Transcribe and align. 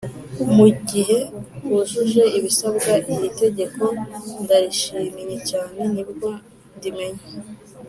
mu 0.55 0.67
gihe 0.89 1.17
wujuje 1.69 2.23
ibisabwa, 2.37 2.91
iri 3.13 3.29
tegeko 3.41 3.83
ndarishimye 4.43 5.35
cyane 5.49 5.79
nibwo 5.93 6.29
ndimenye.” 6.77 7.25